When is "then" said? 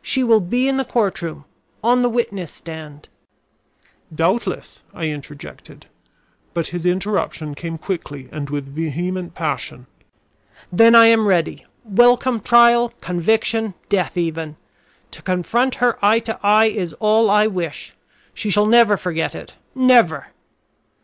10.70-10.94